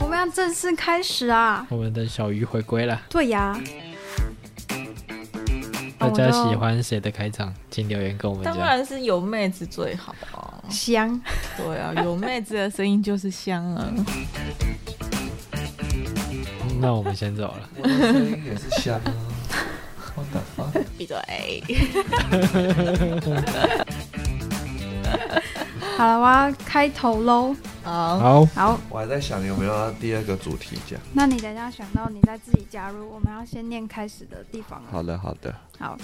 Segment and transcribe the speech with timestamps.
[0.00, 1.66] 我们要正式开始啊！
[1.70, 3.58] 我们的小鱼回归了，对呀，
[5.98, 8.56] 大家喜欢谁的开场，请留言跟我们当。
[8.58, 10.64] 然是有妹子最好啊！
[10.70, 11.20] 香。
[11.56, 13.92] 对啊，有妹子的声音就是香啊！
[16.80, 17.68] 那我们先走了。
[17.76, 19.12] 我的声音也是香啊。
[20.14, 20.64] 我的妈！
[20.98, 21.16] 闭嘴！
[26.02, 27.54] 好了，我要开头喽。
[27.84, 30.98] 好，好，好，我还在想有没有要第二个主题讲。
[31.12, 33.08] 那你等一下想到，你再自己加入。
[33.08, 34.82] 我们要先念开始的地方。
[34.90, 35.54] 好的，好的。
[35.78, 35.96] 好，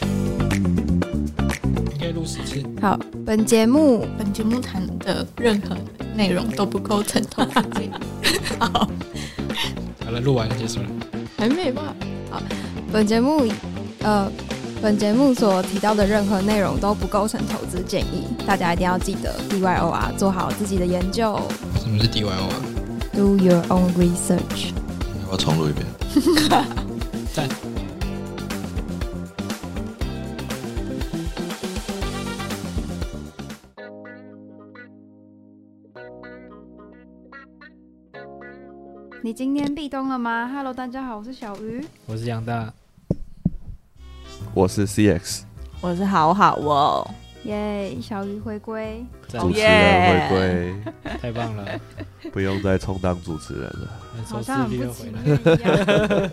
[0.00, 2.62] 应该录十次。
[2.80, 5.76] 好，本节目本节目谈的任何
[6.16, 7.92] 内容都不构成投资建议。
[8.58, 8.88] 好
[10.14, 10.86] 了，录完了，结束了。
[11.36, 11.94] 还没吧？
[12.30, 12.40] 好
[12.92, 13.46] 本节目
[14.02, 14.30] 呃，
[14.80, 21.40] 本节目所提到的任何内容都不构成投资建议，大家一定要记得 DYO 啊，做好自己的研究
[21.80, 22.54] 什么是 DYO 啊
[23.12, 24.72] ？，Do your own research。
[25.26, 25.86] 我要重录一遍？
[27.34, 27.48] 赞。
[39.24, 41.82] 你今天壁咚了吗？Hello，大家好，我是小鱼。
[42.04, 42.70] 我是杨大，
[44.52, 45.44] 我是 CX
[45.80, 47.10] 我是好好哦，
[47.44, 49.02] 耶小鱼回归。
[49.26, 51.66] 赞主持耶人回归， 太棒了，
[52.34, 53.88] 不用再充当主持人了。
[54.26, 55.10] 好像很不情。
[55.24, 56.30] 愿一样。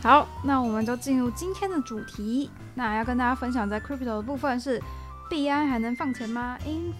[0.02, 2.50] 好，那我们就进入今天的主题。
[2.74, 4.82] 那要跟大家分享在 crypto 的部分是，
[5.28, 6.56] 币安还能放钱吗？
[6.64, 6.90] 因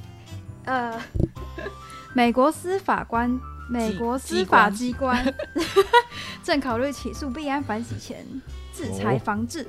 [0.67, 1.01] 呃，
[2.13, 5.35] 美国司法官、美国司法机关
[6.43, 8.25] 正考虑起诉币安反洗钱、
[8.75, 9.67] 制裁防治。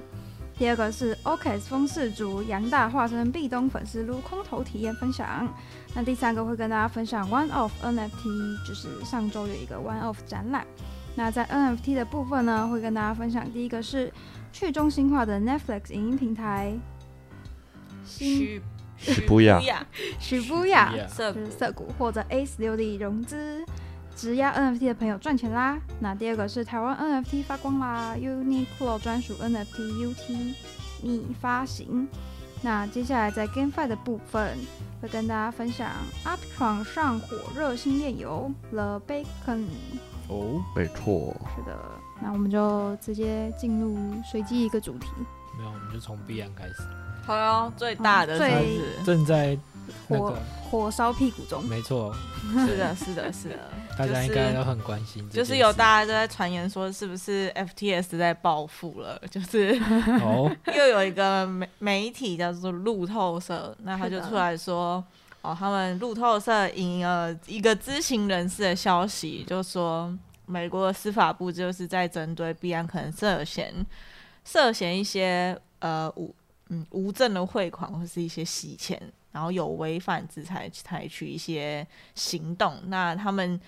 [0.56, 5.52] 第二个是 OKS 风氏族杨大化身壁咚粉丝撸空头体验分享。
[5.96, 10.66] 那第三个会跟大家分享 One of NFT，就是上周有一个 One of 展览。
[11.16, 14.12] 那在 NFT 的部分呢，会跟大家分享第一个是
[14.52, 16.74] 去中心化的 Netflix 影音平台。
[18.06, 18.62] 许
[18.98, 19.86] 许不雅雅
[20.20, 23.66] 许布雅，Yeah 色就是涩谷或者 A 十六的融资，
[24.16, 25.78] 质押 NFT 的朋友赚钱啦。
[26.00, 30.54] 那第二个是台湾 NFT 发光啦，Uniqlo 专属 NFT UT
[31.02, 32.08] 拟发行。
[32.62, 34.58] 那接下来在 GameFi 的部分，
[35.02, 35.90] 会跟大家分享
[36.24, 39.66] Uptron 上火热新链游 The Bacon。
[40.30, 41.36] 哦，没错。
[41.56, 41.78] 是的，
[42.22, 45.08] 那我们就直接进入随机一个主题。
[45.58, 46.84] 没有，我们就从币安开始。
[47.26, 49.58] 好哟，最大的最正在
[50.08, 50.34] 那火，
[50.70, 52.14] 火烧屁股中，没错，
[52.66, 53.56] 是的，是的，是的，
[53.98, 55.28] 大家应该都很关心。
[55.30, 59.22] 就是有大家都在传言说，是不是 FTS 在报复了？
[59.30, 59.80] 就是
[60.22, 65.04] 哦， 又有一个媒媒体叫做路透社，那他就出来说，
[65.42, 70.12] 哦，他们路透社引了一个知情人士的消息，就说
[70.46, 73.74] 美国司法部就是在针对币安可能涉嫌
[74.44, 76.34] 涉嫌一些呃无
[76.70, 79.02] 嗯无证的汇款或是一些洗钱，
[79.34, 81.86] 然后有违反制裁采取一些
[82.16, 83.60] 行动，那他们。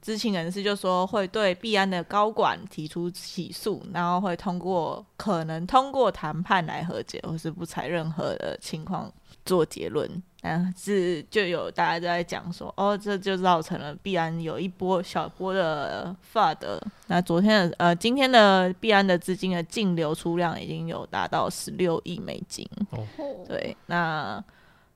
[0.00, 9.12] 知情人士就说会对币安的高管提出起诉，然后会通过可能通过谈判来和解，或是不采任何的情况
[9.44, 10.08] 做结论。
[10.40, 16.80] 但是就有大家都在讲说，哦，这就造成了币安有一波小波的 FUD。
[17.08, 22.64] 那昨天的呃，今天的币安的资金的净流出量已经有达到十六亿美金。
[23.48, 24.42] 对，那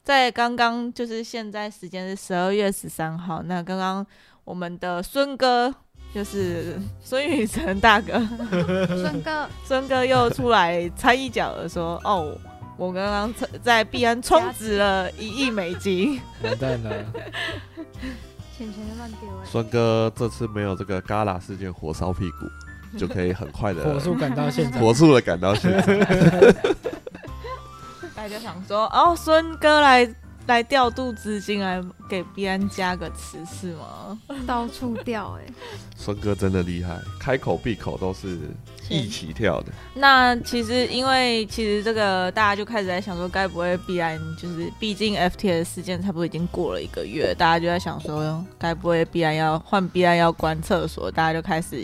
[0.02, 4.04] 在刚刚就是现在时间是十二月十三号，那刚刚
[4.44, 5.72] 我们的孙哥
[6.12, 8.18] 就是 孙宇辰大哥，
[8.88, 12.36] 孙哥 孙哥又出来插一脚的说，哦，
[12.76, 16.90] 我刚刚在币安充值了一亿美金，完蛋了，
[18.58, 19.44] 钱钱就乱丢哎。
[19.44, 24.80] 孙哥这次没有这个嘎啦事件火烧屁股，就可以很快的火速赶到现场。
[24.80, 25.94] 火速的赶到现场。
[28.22, 30.08] 大家想说，哦，孙哥来
[30.46, 34.16] 来调度资金，来给币安加个词是吗？
[34.46, 35.52] 到处调哎、
[35.96, 38.38] 孙哥真的厉害，开口闭口都是
[38.88, 39.72] 一起跳的。
[39.94, 51.76] 那其实因为其实这个大家就开始在想说，该不会币安就是毕竟 FTS 事件差不多已经过了一个月，大家就在想说，该不会币安要换币安要关厕所，大家就开始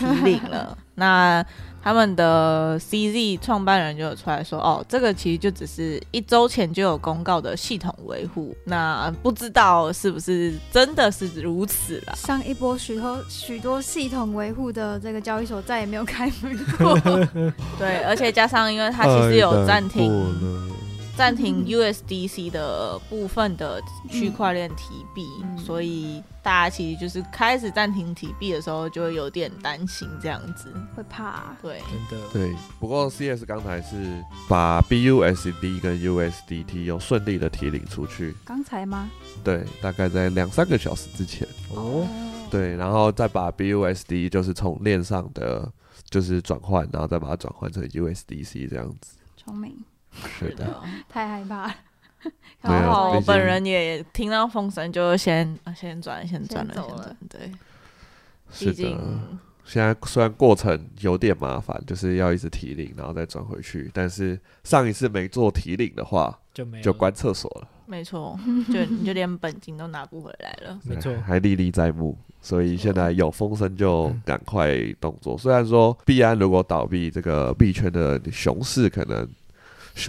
[0.00, 0.76] 提领了。
[0.98, 1.46] 那
[1.86, 12.14] 他们的 CZ 创办人就有出来说，哦，这个其实就只是一周前就有公告的系统维护，那不知道是不是真的是如此啦。
[12.16, 16.98] 上一波许多许多系统维护的这个交易所再也没有开门过。
[17.78, 20.10] 对，而且加上因为它其实有暂停
[21.16, 25.56] 暂停 USDC 的部分的区块链提币，嗯。
[25.58, 30.72] 所以大家其实就是开始暂停提币的时候，就会有点担心这样子。
[30.94, 31.80] 会怕、对，
[32.10, 39.10] 真的，对，不过 CS 刚才是把 BUSD 跟 USDT 有顺利的提领出去，刚才吗？
[39.42, 42.06] 对，大概在两三个小时之前，哦，
[42.50, 45.70] 对，然后再把 BUSD 就是从链上的
[46.10, 49.16] 就是转换，然后再把它转换成 USDC 这样子。
[49.36, 49.76] 聪明，
[50.38, 51.74] 是的，太害怕了。
[52.60, 57.50] 然后我本人也听到风声，就先啊先转，先转了，先走了先转。
[57.50, 57.52] 对，
[58.50, 58.98] 是的。
[59.64, 68.38] 现在虽然过程有点麻烦，就是要一直提领，然后再转回去，但是上一次没做提领的话，就没就关厕所了，没错，
[68.72, 70.78] 就你就连本金都拿不回来了。
[70.86, 72.16] 没错，还历历在目。
[72.40, 75.36] 所以现在有风声就赶快动作。
[75.36, 79.28] 虽然说币安如果倒闭，这个币圈的熊市可能是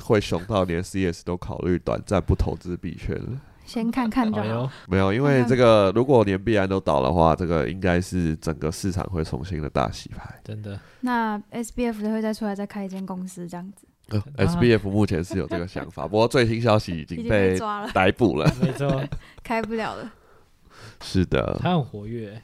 [0.04, 3.42] 会熊到连 CS 都考虑短暂不投资币圈了。
[3.66, 4.72] 先看看就好。
[4.88, 10.40] 没有，因为这个如果连币安都倒的话，这个应该是整个市场会重新的大洗牌。
[10.44, 13.86] 真的，那 SBF 的会再出来再开一间公司这样子，
[14.38, 18.50] 呃 SBF 目前是有这个想法， 不过最新消息已已经经被被抓了，逮捕了。
[18.62, 19.04] 没错，
[19.44, 20.14] 开不了了。
[21.02, 22.42] 是的，他很活跃，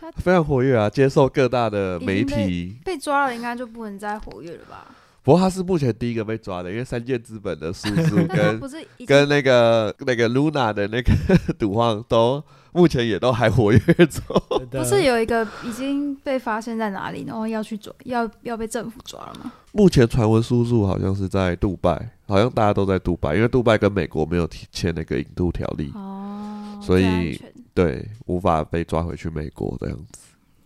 [0.00, 2.78] 他非常活跃啊，接受各大的媒体。
[2.86, 4.86] 被抓了应该就不能再活跃了吧？
[5.28, 8.58] 不过他是目前第一个被抓的，因为三箭资本的叔叔 跟
[9.06, 11.12] 跟那个那个 Luna 的那个
[11.58, 12.42] 赌皇都
[12.72, 14.22] 目前也都还活跃中。
[14.70, 19.52] 不是有一个已经被发现在哪里，然后要去抓，要要被政府抓了吗？
[19.72, 27.38] 目前传闻叔叔好像是在杜拜，好像大家都在杜拜，因为杜拜跟美国没有签那个引渡条例，哦，所以
[27.74, 30.20] 对，无法被抓回去美国这样子。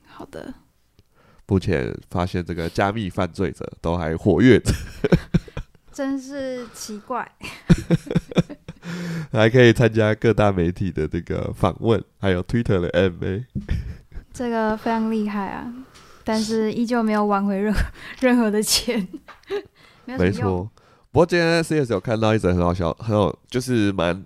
[0.06, 0.54] 好的，
[1.52, 4.72] 目前发现这个加密犯罪者都还活跃着，
[5.92, 7.30] 真是奇怪。
[9.30, 13.44] 还可以参加各大媒体的这个访问，还有 Twitter 的 MA。
[14.32, 15.70] 这个非常厉害啊，
[16.24, 17.80] 但是依旧没有挽回任何
[18.20, 19.06] 任何的钱，
[20.06, 20.16] 没。
[20.16, 20.70] 没错，
[21.10, 24.24] 不过今天 CS 有看到一则很好笑，很有，就是蛮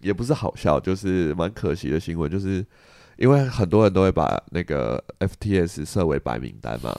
[0.00, 2.62] 也不是好笑，就是蛮可惜的新闻，就是
[3.16, 6.96] 因为很多人都会把那个 FTS 设为白名单嘛，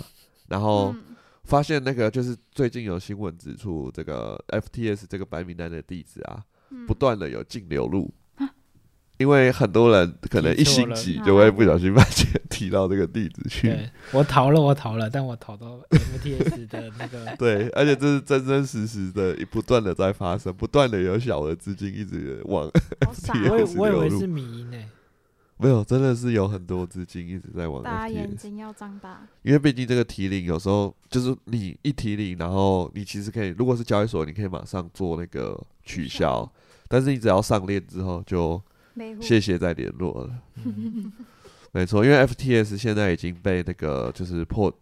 [0.48, 1.04] 然后嗯。
[1.44, 6.86] 发现那个就是最近有新闻指出，这个 FTS 这个白名单的地址啊，嗯。
[6.86, 8.14] 不断的有净流入。
[9.18, 24.20] 因为很多人可能一星期就会不小心把钱提到这个地址去，对我逃了，我逃了，但我逃到 FTS 的那个， 对，而且这是真真实实的，不断的在发生，不断的有小额资金一直往，我以哦，我以为是流入。
[24.20, 24.78] 是迷因呢，
[25.60, 29.28] 没有，真的是有很多资金一直在往大家眼睛要张大。
[29.42, 36.48] 因为毕竟这个提领有时候就是你一提领，然后你其实可以，如果是交易所，你可以马上做那个取消，
[36.88, 38.62] 但是你只要上链之后就
[39.20, 40.40] 谢谢再联络了。
[40.64, 41.12] 嗯
[41.74, 44.74] 没错，因为 FTS 现在已经被那个就是破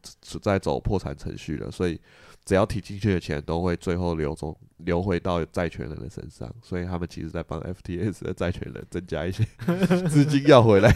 [0.41, 1.99] 在走破产程序了，所以
[2.45, 9.43] 只要提进去的钱都会最后流中流回到债权人的身上，所以他们其实在帮 FTS 的债权人增加一些
[10.07, 10.91] 资金要回来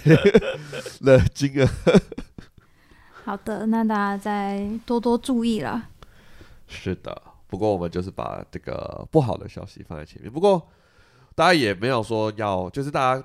[1.01, 1.67] 的金额。
[3.23, 5.89] 好的，那大家再多多注意了。
[6.67, 10.31] 是的，不过我们就是把这个不好的消息放在前面。
[10.31, 10.69] 不过
[11.33, 13.23] 大家也没有说要，就是大家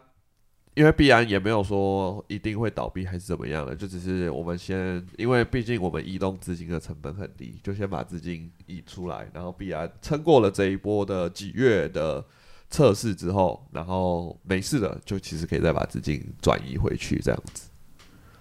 [0.75, 12.25] 因为必然也没有说一定会倒闭还是怎么样的，就只是我们先，因为毕竟我们移动资金的成本很低，就先把资金移出来，然后必然撑过了这一波的几月的
[12.71, 17.69] 测试之后，然后没事了，就其实可以再把资金转移回去，这样子。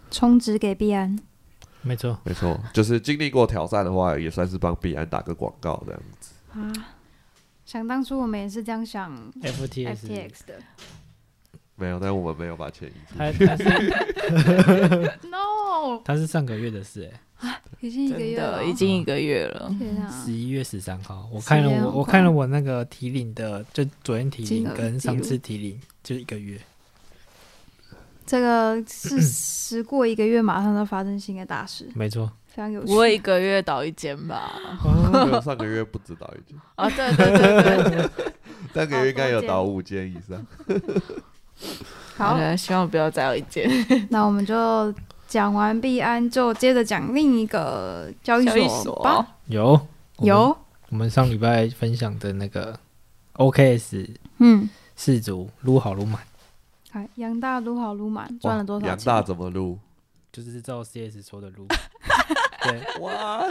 [0.09, 1.15] 充值给必安，
[1.83, 6.33] 没错，没错，就是经历过挑战的话，也算是帮必然打个广告这样子。
[6.51, 6.73] 啊，
[7.63, 10.59] 想当初我们也是这样想 FTS，FTX 的
[11.75, 13.45] 没有，但我们没有把钱移出去。
[13.45, 13.63] 他 是
[15.27, 18.63] ，no，他是上个月的事哎，已经一个月了。
[18.63, 19.73] 已经一个月了。
[19.79, 20.23] 天啊。
[20.23, 26.57] 十，一月十三号，我看了我我看了我那个提领的，就昨天提领跟上次提领就一个月，
[28.25, 32.87] 这个是时过一个月马上就发生新的大事， 没错，非常有趣。
[32.87, 34.53] 不会一个月倒一间吧？
[35.43, 38.33] 上个月不止倒一间，啊，对对对对，
[38.73, 40.45] 上 个月应该有倒五间以上。
[42.17, 43.69] 好，呃希望不要再有一件。
[44.09, 44.93] 那我们就
[45.27, 49.27] 讲完币安，就接着讲另一个交易所所吧。
[49.47, 49.79] 有
[50.19, 50.55] 有，
[50.89, 52.77] 我们上礼拜分享的那个
[53.35, 56.21] OKS 嗯，四组撸好撸满，
[56.91, 58.89] 哎，杨大撸好撸满，赚了多少钱？
[58.89, 59.79] 杨大怎么撸？
[60.31, 61.67] 就是照 CS 说的撸。
[62.63, 63.43] 对，哇，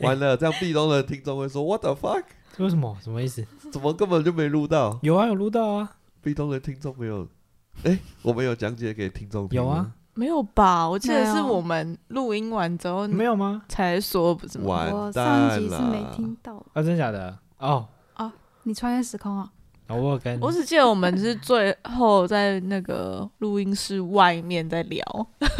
[0.00, 2.24] 完了，这样壁咚的听众会说 What the fuck？
[2.56, 2.96] 这为什么？
[3.02, 3.46] 什么意思？
[3.70, 4.98] 怎么根本就没撸到？
[5.02, 5.95] 有啊，有撸到啊，
[6.26, 7.24] 壁咚的听众没有？
[7.84, 10.88] 哎，我们有讲解给听众听有啊，没有吧？
[10.88, 13.62] 我记得是我们录音完之后没有吗？
[13.68, 14.64] 才说，不是吗？
[14.66, 16.04] 完我上蛋集是没。
[16.12, 17.38] 听到，啊，真的假的？
[17.58, 17.86] 哦，
[18.64, 19.48] 你穿越时空啊？
[19.86, 25.04] 然后我有跟我只记得我们是最后在那个录音室外面在聊，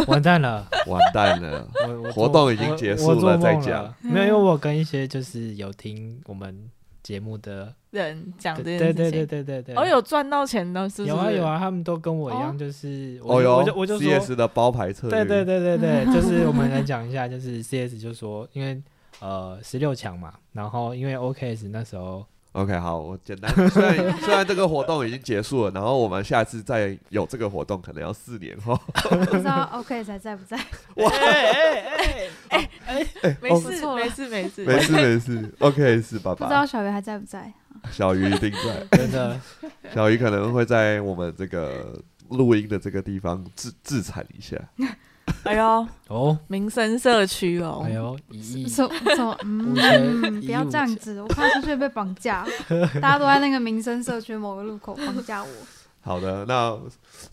[0.09, 1.65] 完蛋了， 完蛋了，
[2.13, 6.69] 活动已经结束了再讲没有，因为我跟一些就是有听我们
[7.07, 8.95] 节目的，人讲这对件事情。
[8.97, 11.15] 对对对对对对，哦，有赚到钱的，是不是？
[11.15, 18.83] 有啊有啊，他们都跟我一样，哦就是我我就我就说，，CS 的包牌策略，对对对对对， 就是我们来讲一下，就是 CS 就说，因为
[19.21, 23.53] 呃十六强嘛，然后因为 OKS 那时候 OK，好，我简单。
[23.69, 28.75] 虽然 虽然这个活动已经结束了，然后我们下次再有这个活动，可能要四年后。
[28.95, 30.57] 不知道 OK 才在不在？
[33.43, 37.53] 没哦事错了没事没事没事没事，OK 是爸爸不知道，小鱼还在不在？
[37.93, 38.51] 小鱼一定
[38.91, 39.39] 在，真的
[39.95, 44.57] 小鱼可能会在我们这个录音的这个地方自自残一下。
[45.47, 49.37] 哎呦，哦，民生社区哦哎，呦一亿，什什么？
[49.45, 52.47] 嗯，不要这样子，我怕出去被绑架。
[53.01, 55.49] 大家都在那个民生社区某个路口绑架我。
[56.01, 56.79] 好的，那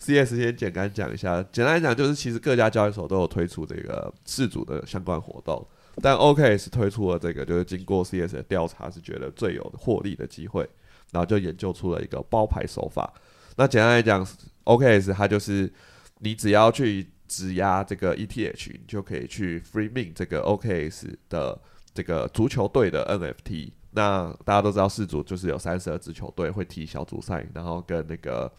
[0.00, 5.64] CS 先简单讲一下，简单来讲就是其实各家交易所都有推出这个自主的相关活动，
[6.02, 10.68] 但 OK 是推出了这个，就是经过 CS 的调查是觉得最有获利的机会，
[11.12, 13.12] 然后就研究出了一个包牌手法。
[13.56, 14.26] 那简单来讲
[14.64, 15.72] ，OKS 它就是
[16.18, 21.60] 你只要去质押这个 ETH，你就可以去 free m i n 这个 OKS 的
[21.92, 23.72] 这个足球队的 NFT。
[23.90, 28.52] 那大家都知道，世足就是有三十二支球队会踢小组赛，然后跟那个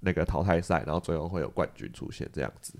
[0.00, 2.74] 那个淘汰赛，然后最后会有冠军出现这样子。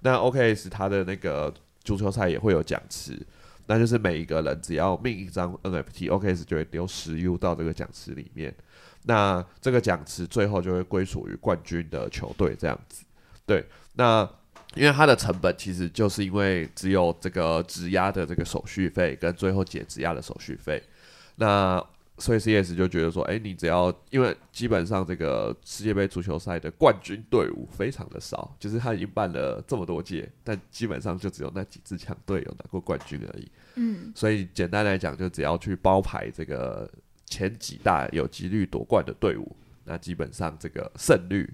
[0.00, 3.18] 那 OKS 它的那个足球赛也会有奖池，
[3.66, 8.54] 那就是每一个人只要命一张 NFT，OKS 就会丢十 U 到这个奖池里面。
[9.04, 13.04] 那这个奖池最后就会归属于冠军的球队这样子。
[13.44, 14.28] 对，那
[14.74, 20.82] 因为它的成本其实就是因为只有这个质押的这个手续费跟最后解质押的手续费，
[21.36, 21.84] 那
[22.18, 33.50] 所以 CS 就觉得说，哎、你只要因为基本上这个世界杯足球赛的冠军队伍非常的少，就是他已经办了这么多届，但基本上就只有那几支强队有拿过冠军而已。
[33.74, 36.88] 嗯，所以简单来讲，就只要去包牌这个
[37.26, 41.50] 前几大有几率夺冠的队伍，那基本上这个胜率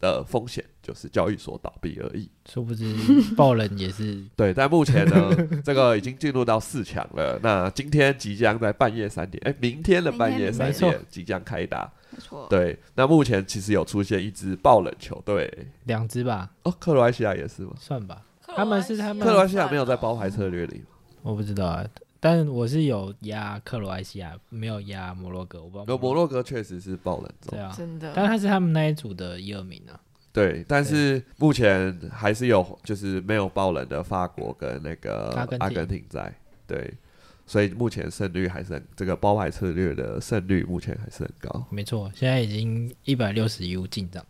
[0.00, 2.28] 的风险就是交易所倒闭而已。
[2.48, 2.94] 殊不知
[3.36, 5.30] 爆冷也是 对，但目前呢，
[5.64, 7.38] 这个已经进入到四强了。
[7.42, 11.92] 那今天即将在半夜三点，哎、明天的半夜三点即将开打。
[12.10, 12.46] 没错。
[12.48, 17.72] 对，那目前其实有出现一支爆冷球队，两支吧，哦，克罗埃西亚也是吗？
[17.78, 20.82] 算吧，他们是他们克罗埃西亚没有在包牌策略里，
[21.22, 21.84] 我不知道啊。
[22.20, 27.60] 但我是有压克罗埃西亚，没有压摩洛哥，我不知道有摩洛哥确实是爆冷中对。
[27.60, 29.98] 啊，真的，但他是他们那一组的一二名啊。
[30.32, 36.32] 对，但是目前还是有就是没有爆冷的法国跟那个阿根廷在，
[36.66, 36.92] 对，
[37.46, 44.24] 所以目前胜率还是很这个包牌策略的胜率目前还是很高，没错，现在已经一百六十 U 进账。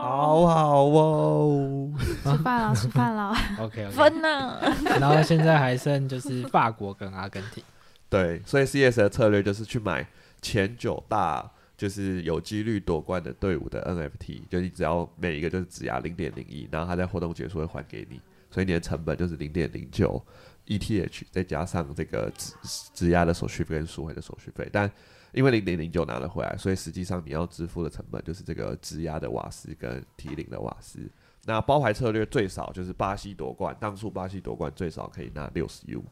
[0.00, 1.92] 好好哦。
[2.24, 3.34] 吃饭了，吃饭了。
[3.58, 4.60] OK 分了？
[4.98, 7.62] 然后现在还剩就是法国跟阿根廷。
[8.08, 10.06] 对，所以 CS 的策略就是去买
[10.42, 20.20] 前九大，就是有几率夺冠的队伍的 NFT，就你只要每一个就是只押零点零一，然后他在活动结束会还给你，所以你的成本就是零点零九
[20.66, 22.54] ETH，再加上这个质
[22.92, 24.90] 质押的手续费跟赎回的手续费，但
[25.32, 31.00] 因为零点零九拿了回来，所以实际上你要支付的成本就是这个质押的瓦斯跟提领的瓦斯。
[31.46, 36.04] 那包牌策略最少就是巴西夺冠，当初巴西夺冠最少可以拿六十 U，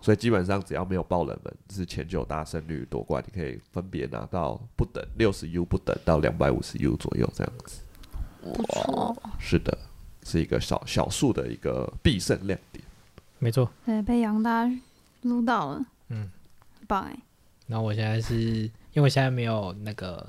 [0.00, 7.82] 所以基本上只要没有爆冷门，是前九大胜率夺冠，你可以分别拿到不等六十 U 不等到两百五十 U 左右这样子。
[8.42, 9.76] 哇，是的，
[10.24, 12.84] 是一个小小数的一个必胜亮点。
[13.38, 13.70] 没错。
[13.84, 14.68] 对，被杨大
[15.22, 16.28] 撸到了，嗯，
[16.78, 17.16] 很棒哎。
[17.68, 20.26] 然后我现在是因为我现在没有那个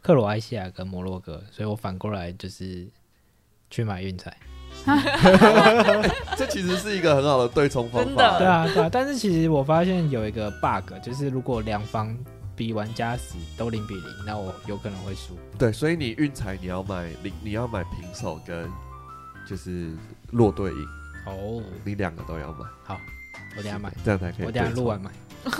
[0.00, 2.86] 克罗埃西亚跟摩洛哥，所以我反过来就是
[3.68, 4.34] 去买运彩。
[6.36, 8.38] 这其实是一个很好的对冲方法。
[8.38, 8.88] 对啊，对啊。
[8.90, 12.16] 但是其实我发现有一个 bug，就是如果两方
[12.54, 15.36] 比玩家死都零比零，那我有可能会输。
[15.58, 18.70] 对，所以你运彩你要买零，你要买平手跟
[19.48, 19.90] 就是
[20.30, 20.86] 落对赢，
[21.26, 23.00] 哦，你两个都要买，好
[23.56, 24.46] 我等下买，这样才可以。
[24.46, 25.00] 我等下录完。
[25.00, 25.10] 买。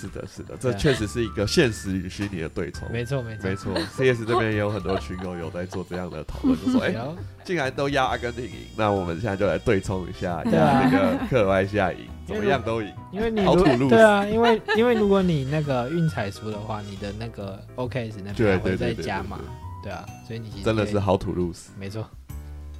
[0.00, 2.90] 是的，是的，这确实是一个现实与虚拟的对冲。
[2.90, 3.48] 没错没错。
[3.48, 7.14] 没错，CS 这边也有很多群友有在做这样的讨论，就说：“哎、然后
[7.44, 12.92] 既然都压阿根廷赢，那我们现在就来对冲一下，那个克罗埃西亚赢，怎么样都赢。
[13.12, 19.38] 因为你好土路对啊，因为因为如果你那个运彩输的话，你的那个 OKS 那对边还会对对对再加嘛。
[19.82, 19.92] 对，对。
[19.92, 21.70] 啊，所以你真的是好土路死。
[21.78, 22.08] 没错，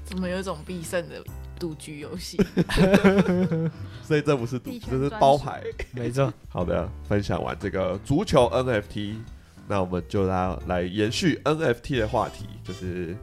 [0.05, 1.23] 怎么有一种必胜的
[1.61, 2.39] 赌局游戏？
[4.03, 5.63] 所以这不是赌，这是包牌。
[5.93, 9.17] 没错，好的，分享完这个足球 NFT，
[9.69, 13.15] 那我们就来来延续 NFT 的话题，就是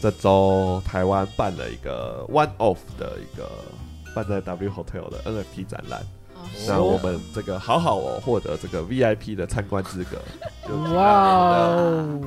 [0.00, 3.50] 这周台湾办了一个 One Off 的一个
[4.14, 6.00] 办在 W Hotel 的 NFT 展览。
[6.68, 10.16] 那我们这个好好哦，获得这个 VIP 的参观资格，
[10.94, 11.76] 哇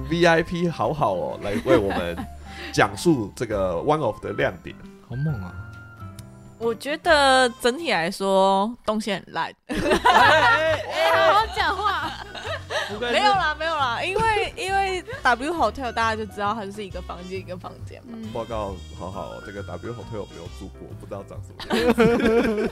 [0.09, 2.17] ，VIP 好好哦，来为我们
[2.73, 4.75] 讲述这个 One of 的亮点。
[5.09, 5.51] 好猛啊！
[6.59, 10.79] 我觉得整体来说东西很烂，哎，
[11.15, 12.11] 好好讲话。
[12.99, 18.11] 没有啦，没有啦，因为因为 W Hotel 大家就知道它就是一个房间一个房间嘛。
[18.13, 22.69] 嗯，报告好好哦，这个 W Hotel 没有住过，不知道长什么样。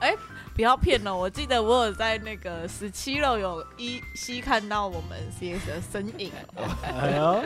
[0.56, 6.32] 不要骗了，我记得我有在那个十七楼有依稀看到我们 CS 的身影。
[6.82, 7.44] 哎呦，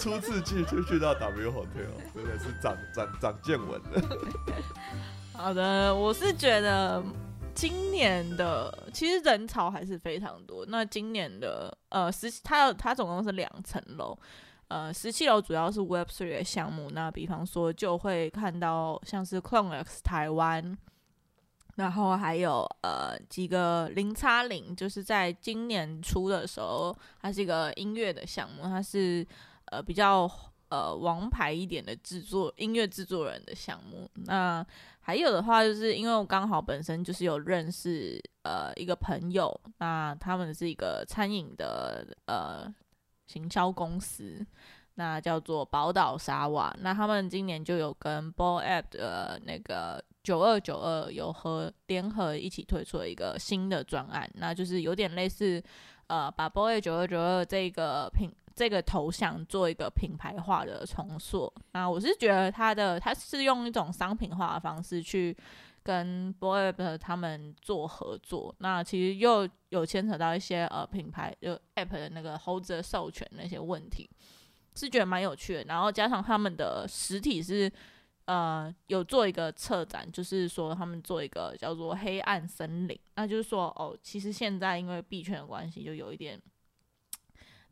[0.00, 4.02] 初次去就去到 W Hotel，真的是长长长见闻了。
[5.34, 7.04] 好的，我是觉得
[7.54, 10.64] 今年的其实人潮还是非常多。
[10.66, 14.18] 那今年的呃十，它有它总共是两层楼，
[14.68, 16.88] 呃十七楼主要是 Web Three 的项目。
[16.90, 20.78] 那比方说就会看到像是 Clone X 台湾。
[21.76, 29.26] 然后还有呃几个零叉零，就是在今年初的时候，它是一个音乐的项目，它是
[29.66, 30.30] 呃比较
[30.68, 34.10] 呃王牌一点的制作音乐制作人的项目。
[34.24, 34.66] 那
[35.00, 42.74] 还有的话，就是因为我刚好本身就是有认识呃一个朋友，那他们是一个餐饮的呃
[43.26, 44.44] 行销公司，
[44.94, 46.74] 那叫做宝岛沙瓦。
[46.80, 55.62] 那他们今年就有跟 Ball App 的那个九二九二有和联合一起推出了一个新的专案，那就是有点类似
[56.08, 61.54] 呃把 Boy 九二九二这个品这个头像做一个品牌化的重塑。
[61.74, 65.36] 那我是觉得它的它是用一种商品化的方式去
[65.84, 68.52] 跟 Boy 他们做合作。
[68.58, 74.10] 那其实又有牵扯到一些呃品牌就 App 的那个 hold 的授权那些问题，
[74.74, 75.64] 是觉得蛮有趣的。
[75.68, 77.70] 然后加上他们的实体是。
[78.26, 86.40] 呃，有做一个策展，就是说他们做一个叫做“黑暗森林”，那就是说，哦，其实现在因为币圈的关系，就有一点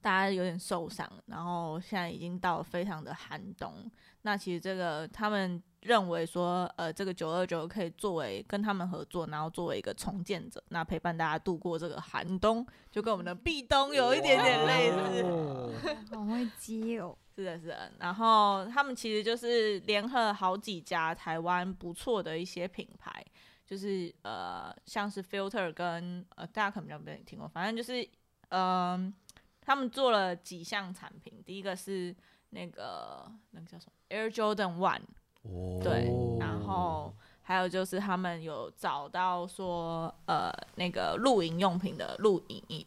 [0.01, 3.91] 大家有点受伤，然后现在已经到了非常的寒冬。
[4.23, 15.23] 那其实这个他们认为说，呃，这个九二九可以作为跟他们合作，然后作为一个重建者，那陪伴大家度过这个寒冬，就跟我们的壁咚有一点点类似。
[15.23, 15.73] 哦
[16.11, 17.17] 好会接哦。
[17.37, 17.91] 是的，是的。
[17.99, 23.25] 然后他们其实就是联合好几家台湾不错的一些品牌，
[23.67, 28.09] 就是呃，像是 Filter 跟呃，大家可能没有没听过，反正就是
[28.51, 29.13] 嗯、
[29.61, 31.43] 他们做了几项产品。
[31.45, 32.15] 第一个是
[32.51, 35.01] 那个那个叫什么 Air Jordan One，
[35.45, 42.87] 哦对，然后还有就是他们有找到说呃那个露营用品的露营衣，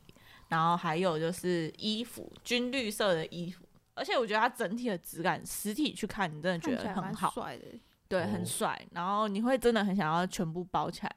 [0.49, 3.63] 然后还有就是衣服，军绿色的衣服。
[3.93, 7.65] 而且我觉得它整体的质感，实体去看，你真的觉得很好，帅的，
[8.07, 8.79] 对，哦很帅。
[8.91, 11.15] 然后你会真的很想要全部包起来，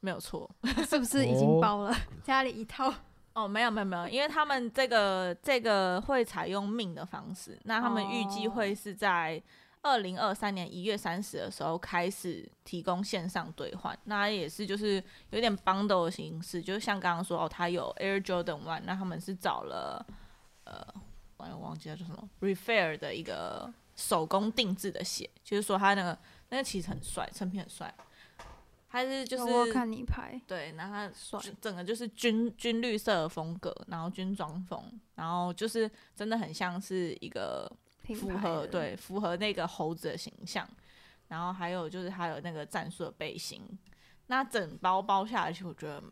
[0.00, 0.50] 没有错。
[0.86, 1.96] 是不是已经包了？
[2.22, 2.92] 家里一套，
[3.32, 9.42] 哦，没有没有没有，因为他们这个这个会采用命的方式，那他们预计哦会是在
[9.82, 20.04] 二零二三年一月三十的时候开始提供线上兑换，那也是就是有点 bundle 的形式，就像刚刚说哦，它有 Air Jordan One，那他们是找了
[20.64, 20.86] 呃，
[21.36, 26.18] 我我忘记了叫什么 Refair 的一个手工定制的鞋，就是说它那个
[26.50, 27.92] 那个其实很帅，成品很帅，
[28.88, 40.68] 它是就是看你拍，对，然后它帅整个就是军军绿色的风格，然后军装风，然后就是真的很像是一个品符，合对符合那个猴子的形象，
[41.28, 43.62] 然后还有就是它有那个战术的背心，
[44.26, 46.02] 那整包包下来，其实我觉得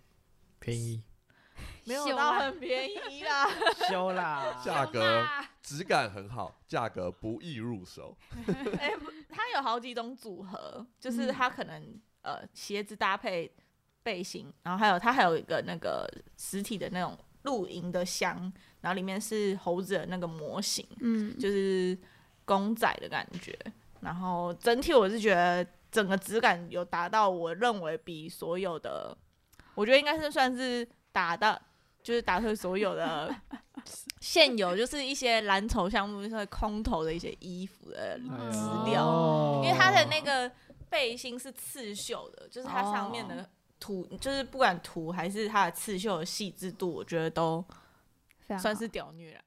[0.59, 1.03] 便宜，
[1.85, 3.49] 没有到很便宜啦。
[3.89, 5.27] 修啦， 价格
[5.63, 8.17] 质感很好，价格不易入手。
[8.79, 13.51] 哎、不它有好几种组合，就是嗯它可能、呃鞋子搭配
[14.03, 20.87] 背心，然后还有它还有一个那个实体的那种露营的箱，然后里面是猴子的那个模型。
[21.01, 21.99] 嗯，就是
[22.45, 23.59] 公仔的感觉。
[24.01, 29.17] 然后整体我是觉得整个质感有达到，我认为比所有的，
[29.75, 31.59] 我觉得应该是算是达到，
[32.03, 33.35] 就是达到所有的
[34.21, 38.19] 现有就是一些蓝筹项目就是空投的一些衣服的
[38.53, 40.51] 资料，哦因为它的那个
[40.89, 47.65] 背心是刺绣的，就是它上面的图，就是不管图还是它的刺绣的细致度，我觉得都
[48.59, 49.41] 算是屌虐了。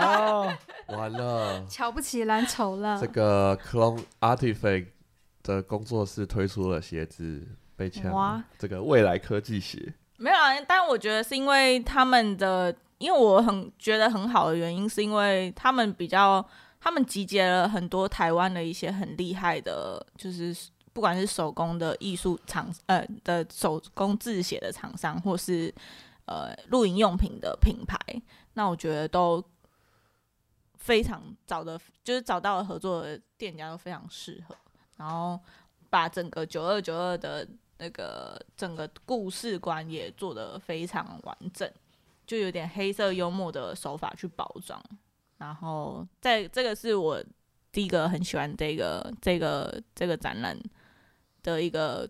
[0.00, 0.52] 哦，
[0.88, 3.06] 完了， 瞧不起蓝筹了这。
[3.08, 4.88] 个 Clone Artifact
[5.42, 9.94] 的工作室推出了鞋子，被抢哇，这个未来科技鞋。
[10.18, 16.44] 没有啊，但我觉得是因为他们的，因为我很觉得很好的原因，是因为他们比较，
[16.80, 20.54] 他们集结了很多台湾的一些很厉害的，就是
[20.96, 25.70] 不管是手工的艺术厂，呃的手工制鞋的厂商，或是
[26.24, 27.98] 呃露营用品的品牌，
[28.54, 29.44] 那我觉得都
[30.78, 34.56] 非常找的，就是找到了合作的店家都非常适合，
[34.96, 35.38] 然后
[35.90, 41.70] 把整个九二九二的那个整个故事观也做得非常完整，
[42.26, 44.82] 就有点黑色幽默的手法去包装。
[45.36, 47.22] 然后在这个是我
[47.70, 50.58] 第一个很喜欢这个这个这个展览
[51.52, 52.08] 的一个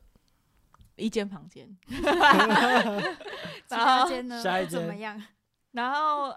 [0.96, 1.94] 一间房间， 其
[3.68, 5.22] 他间呢下一不怎么间样？
[5.72, 6.34] 然后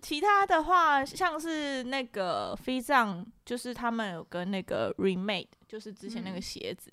[0.00, 6.92] 其他的话，像是那个飞藏，就是他们有跟那个 remade，就是之前那个嗯鞋子，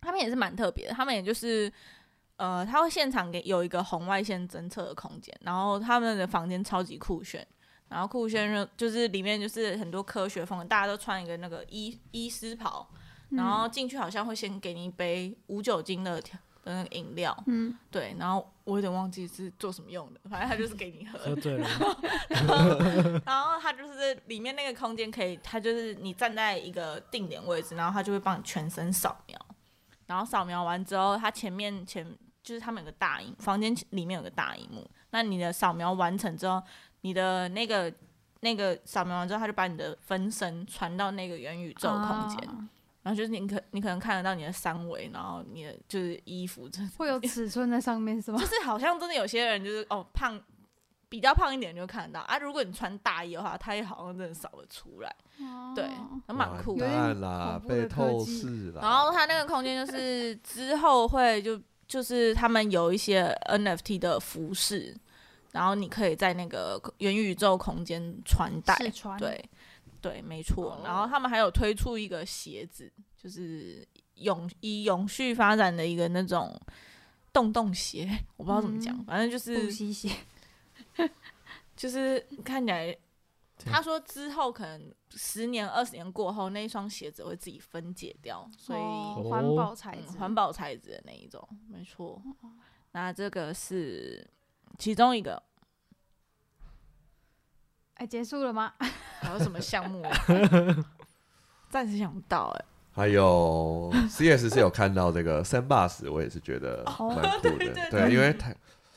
[0.00, 0.92] 他们也是蛮特别的。
[0.92, 1.72] 他们也就是
[2.36, 7.46] 呃，他会现场给有一个红外线侦测的空间，然后他们的房间超级酷炫。
[7.88, 12.88] 然后酷炫就就是里面就是很多科学风，大家都穿一个那个医医师袍，
[13.32, 21.18] 然后进去好像会先给你一杯无酒精的调的那个饮料，嗯，对，然后我有点忘记是做什么用的，反正他就是给你喝。
[21.18, 21.68] 喝醉了，
[23.26, 29.36] 然后他就是里面那个空间可以，他就是你站在一个定点位置，然后他就会帮你全身扫描，
[30.06, 32.06] 然后扫描完之后，他前面前
[32.44, 36.62] 就是他们有个大荧，房间里面有个大荧幕，那你的扫描完成之后，
[37.00, 37.92] 你的那个
[38.38, 42.68] 那个扫描完之后，他就把你的分身传到那个元宇宙空间，啊
[43.02, 48.46] 然后就是你可你可能看得到你的三围，然后你的就是衣服，这会有尺寸在上面是吗 就？
[48.46, 50.40] 是好像真的有些人就是哦胖，
[51.08, 52.38] 比较胖一点就看得到啊。
[52.38, 55.14] 如果你穿大衣的话，它也好像真的扫得出来，
[55.74, 55.84] 对，
[56.26, 56.86] 还蛮酷的。
[56.86, 58.80] 有点完蛋啦，被透视了。
[58.80, 64.96] 然后它那个空间就是之后会就就是他们有一些 NFT 的服饰，
[65.50, 68.76] 然后你可以在那个元宇宙空间穿戴，
[69.18, 69.50] 对
[70.02, 70.80] 对，没错哦。
[70.84, 73.86] 然后他们还有推出一个鞋子，就是
[74.16, 76.60] 永以永续发展的一个那种
[77.32, 80.10] 洞洞鞋，我不知道怎么讲，嗯反正就不是吸鞋，
[81.76, 82.94] 就是看起来。
[83.64, 92.20] 他说之后可能十年、二十年过后，那一双鞋子会自己分解掉，所以哦环保材质，嗯环保材质的那一种，没错。
[92.90, 94.28] 那这个是
[94.78, 95.40] 其中一个，
[97.94, 98.74] 哎，结束了吗？
[99.22, 100.12] 还有什么项目啊？
[101.70, 107.58] 暂时想不到哎、还有 CS 是有看到这个 Sandbox，我也是觉得哦蛮酷的。
[107.58, 108.54] 对对对，因为台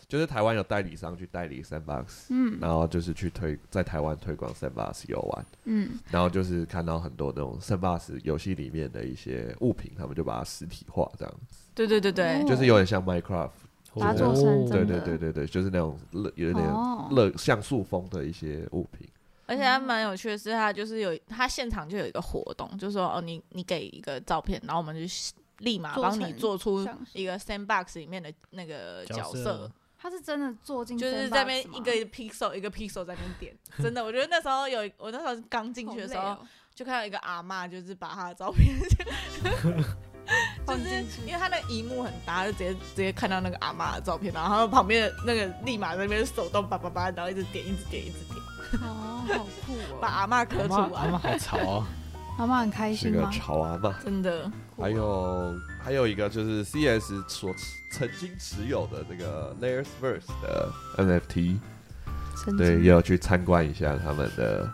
[0.07, 2.57] 就是台湾有代理商去代理 Sandbox，嗯。
[2.59, 11.59] 然后就是去推在台湾推广 Sandbox 游玩，嗯，然后就是看到很多那种 Sandbox 游戏里面的一些物品，他们就把它实体化，这样子。
[11.73, 13.49] 对对对对，哦就是有点像 Minecraft，
[13.95, 17.07] 把它做成哦对对对对对，就是那种乐有点哦。
[17.11, 19.07] 乐像素风的一些物品。
[19.45, 25.13] 而且还蛮有趣的是，他就是有他现场就有一个活动，就说哦，你你给一个照片，然后我们就
[25.59, 36.39] 立马帮你做出一个 sandbox 里面的那个角角色色，他是真的坐进，就是在那边一个 pixel 一个 pixel 在那边点，真的，我觉得那时候有我那时候刚进去的时候，哦
[36.75, 39.85] 就看到一个阿嬷，就是把她的照片， 就是
[40.65, 48.44] 放进去因为他那个荧幕很大，就直接直接看到那个阿嬷的照片，然后旁边的那个立马在那边手动叭叭叭，然后一直点，一直点，一直点，
[48.81, 49.97] 哦，好酷哦！
[50.01, 51.83] 把阿嬷刻阿出来，阿妈好潮哦，
[52.37, 53.29] 妈妈很开是个心吗？
[53.31, 53.93] 潮阿妈。
[54.03, 54.51] 真的。
[54.77, 61.57] 还有还有一个就是 CS 所持曾经持有的这个 Layers Verse 的 NFT，
[62.35, 64.69] 曾对，经也有去参观一下他们的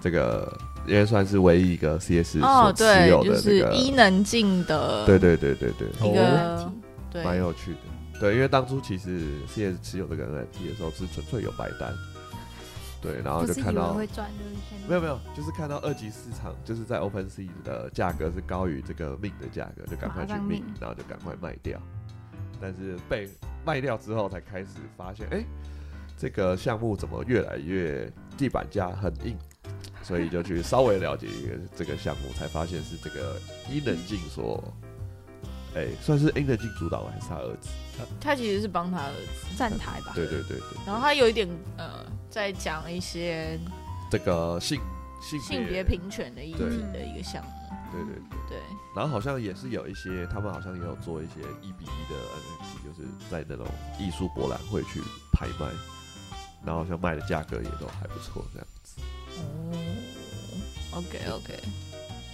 [0.00, 0.50] 这个，
[0.86, 6.72] 因为算是唯一一个 CS 哦，所持对，有就是的这个，伊能静的，对对对对对，一个
[7.10, 7.78] 对，蛮有趣的。
[8.18, 11.92] 对，因为当初其实 CS 持有这个 NFT 的时候是纯粹有白单，
[13.04, 21.78] 对，然后就看到会赚，就是没有没有，就是看到二级市场就是在 OpenSea 的价格是高于这个命的价格，就赶快去命然后就赶快卖掉。
[22.58, 23.28] 但是被
[23.62, 25.44] 卖掉之后，才开始发现，哎、
[26.16, 29.36] 这个项目怎么越来越地板价很硬？
[30.02, 33.36] 所以就去稍微了解一个这个项目，才发现是这个
[33.70, 34.62] 伊能静所，
[35.74, 37.68] 哎、算是伊能静主导的还是他儿子？
[38.20, 40.12] 他其实是帮他儿子，站台吧。
[40.14, 43.58] 对对对对，然后他有一点呃，在讲一些
[44.10, 44.80] 这个性
[45.20, 46.58] 性性别平权的议题
[46.92, 47.50] 的一个项目。
[47.92, 48.14] 对对
[48.48, 48.58] 对，对，
[48.96, 53.64] 然后好像也是有一些，他们好像也有做一些一比一的 NFT，就是在那种
[54.00, 55.00] 艺术博览会去
[55.32, 55.66] 拍卖，
[56.64, 59.00] 然后好像卖的价格也都还不错，这样子。
[59.36, 61.60] 哦，OK OK，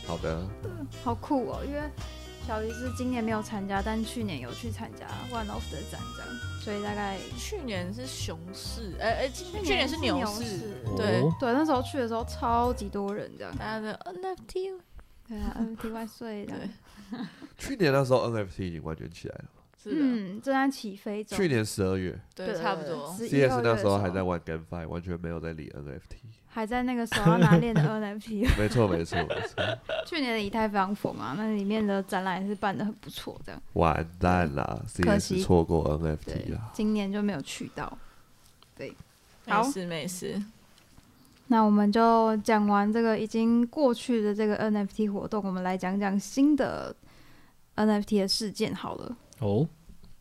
[0.07, 0.49] 好的，
[1.05, 1.63] 好酷哦！
[1.67, 1.83] 因为
[2.47, 6.29] 小鱼是今年没有参加，但去年有去参加 One Off 的展，这样，
[6.61, 13.57] 所以大概去年是熊市，哎、哎、去去年是牛牛市，对哦对，那时候去的时候超级多人这样。
[13.57, 14.81] 大家的 NFT，
[15.29, 16.55] 对啊，NFT 万岁的。
[16.57, 16.69] 对
[17.57, 19.45] 去年那时候 NFT 已经完全起来了，
[19.81, 21.39] 是的，嗯，正在起飞中。
[21.39, 23.15] 去年十二月对，差不多。
[23.17, 26.40] ，CS 那时候还在玩 GameFi，完全没有在理 NFT。
[26.53, 28.59] 还在那个手要拿链的 NFT。
[28.59, 33.63] 没错没错没错，去年的以太坊疯啊，那里面的展览也是办的很不错，这样。
[33.75, 37.97] 完蛋了可惜，CS 错过 NFT 啦。，今年就没有去到。
[39.47, 40.43] 好没事没事，
[41.49, 46.95] 那我们就讲完这个已经过去的这个 NFT 活动，我们来讲讲新的
[47.75, 49.17] NFT 的事件好了。
[49.41, 49.67] 哦，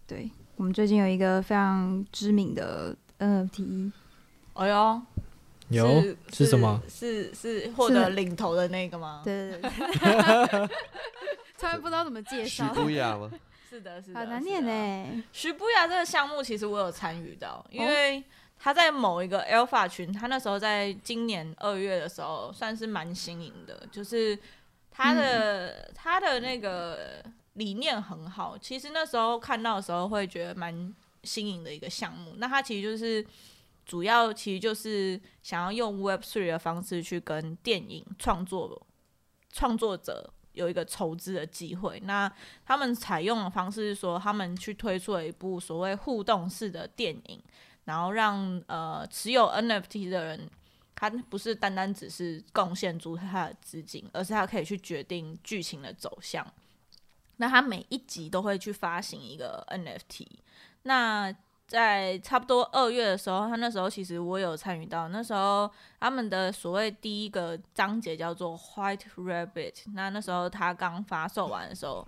[0.08, 3.92] 对，我们最近有一个非常知名的 NFT，
[4.54, 5.02] 哎呦，
[5.70, 6.82] 有是是什么？
[6.90, 9.22] 是是获得领头的那个吗？
[9.24, 9.70] 对对对，
[11.58, 13.30] 突然 不知道怎么介许绍，不雅吗？
[13.70, 14.66] 是的，是的，好难念。
[14.66, 15.24] 呢。
[15.32, 18.24] 徐不雅这个项目，其实我有参与到，因为
[18.58, 24.38] 他在某一个 Alpha 群，他那时候在今年二月的时候，算是蛮新颖的，就是
[24.92, 28.58] 他的、他的那个理念很好。
[28.58, 32.34] 其实那时候看到的时候，会觉得蛮新颖的一个项目。
[32.38, 33.24] 那他其实就是
[33.90, 38.86] 主要，其实就是想要用 Web Three 的方式去跟电影创作
[39.52, 42.00] 创作者有一个筹资的机会。
[42.06, 42.32] 那
[42.64, 47.42] 他们采用的方式是说，他们去推出了一部所谓互动式的电影，
[47.86, 50.48] 然后让呃持有 NFT 的人，
[50.94, 56.46] 他不是单单只是贡献出他的资金，而是他可以去决定剧情的走向。
[57.38, 60.28] 那他每一集都会去发行一个 NFT。
[60.84, 61.36] 那
[61.70, 69.84] 在差不多二月的时候，他那时候其实我有参与到，那时候他们的所谓第一个章节叫做 White Rabbit。
[69.94, 72.06] 那那时候他刚发售完的时候，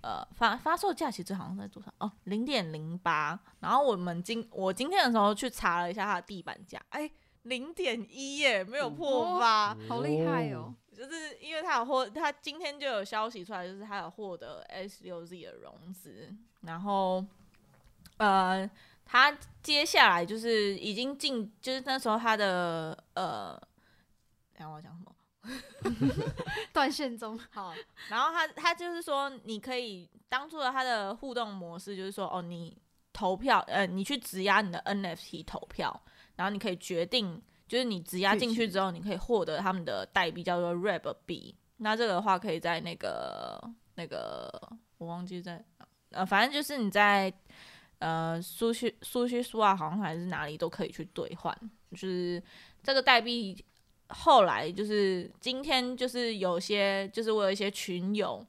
[0.00, 1.92] 呃，发发售价其实好像在多少？
[1.98, 3.38] 哦，零点零八。
[3.60, 7.10] 然后我们今我今天的时候去查了一下它的地板价，哎，
[7.42, 9.76] 零点一耶，没有破八。
[9.86, 10.74] 好厉害哦！
[10.96, 17.24] 就是因为他有获，他今天就有消息出来，就是他有获得 S 六 Z 的融资，然后
[18.18, 18.70] 呃，
[19.12, 19.30] 他
[19.62, 23.60] 接下来就是已经进，就是那时候他的呃，
[24.56, 25.14] 等我讲什么？
[26.72, 27.74] 断线中， 好，
[28.08, 32.74] 然后他他就是说，你可以当初的他的互动模式就是说，哦，你
[33.12, 36.02] 投票，呃，你去质押你的 NFT 投票，
[36.36, 41.54] 然后你可以决定，就是你质押进去之后，你可以获得他们的代币叫做 Rab 币。
[41.76, 43.62] 那这个的话，可以在那个
[43.96, 44.50] 那个
[44.96, 45.62] 我忘记在
[46.12, 47.30] 呃，反正就是你在
[48.02, 51.56] 呃苏西苏西苏啊，好像还是哪里都可以去兑换，
[51.92, 52.42] 就是
[52.82, 53.64] 这个代币。
[54.14, 58.46] 后来就是今天，就是有些，就是我有一些群友，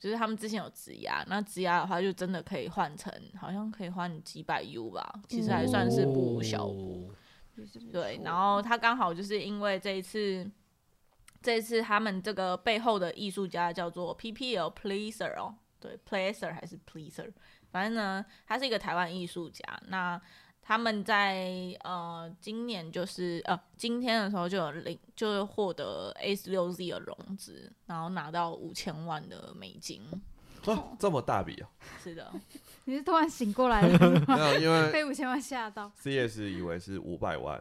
[0.00, 7.12] 就是他们之前有质押，那质押的话就真的可以换成，好像可以换几百 U 吧，其实还算是不无小补。
[7.12, 7.14] 哦
[7.92, 10.50] 对，然后他刚好就是因为这一次，
[11.40, 17.30] 这一次他们这个背后的艺术家叫做 PPL Pleaser 哦，对，Pleaser 还是 Pleaser，
[17.74, 19.64] 反正呢，他是一个台湾艺术家。
[19.88, 20.20] 那
[20.62, 30.00] 他们在呃今年就是呃今天的时候就有领，就是获得 A 十六 Z 的融资，然后拿到五千万的美金。
[30.66, 31.68] 哦，这么大笔啊！
[32.00, 32.32] 是的，
[32.86, 35.90] 你是突然醒过来了， 没有，因为被五千万吓到。
[36.00, 37.60] CS 以为是五百万，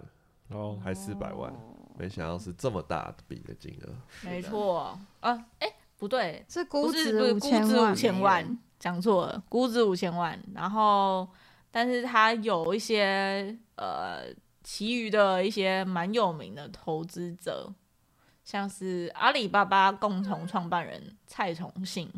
[0.50, 1.52] 哦，还四百万，
[1.98, 3.90] 没想到是这么大笔的金额。
[4.22, 4.96] 没错。
[5.20, 10.38] 啊，哎，不对，是估值，五千万，，讲错了，估值五千万。
[10.54, 11.26] 然后，
[11.72, 14.26] 但是他有一些呃，
[14.62, 17.74] 其余的一些蛮有名的投资者，
[18.44, 22.12] 像是阿里巴巴共同创办人蔡崇信，